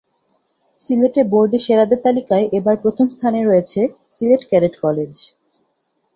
সিলেটে 0.81 1.21
বোর্ডে 1.31 1.59
সেরাদের 1.65 1.99
তালিকায় 2.05 2.45
এবার 2.57 2.75
প্রথম 2.83 3.05
স্থানে 3.09 3.39
রয়েছে 3.43 3.81
সিলেট 4.11 4.41
ক্যাডেট 4.49 4.75
কলেজ। 4.83 5.11